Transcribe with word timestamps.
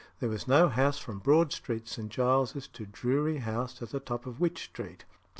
There 0.19 0.29
was 0.29 0.47
no 0.47 0.67
house 0.67 0.97
from 0.97 1.19
Broad 1.19 1.51
Street, 1.51 1.87
St. 1.87 2.09
Giles's, 2.09 2.67
to 2.69 2.87
Drury 2.87 3.37
House 3.37 3.83
at 3.83 3.89
the 3.91 3.99
top 3.99 4.25
of 4.25 4.39
Wych 4.39 4.57
Street. 4.63 5.05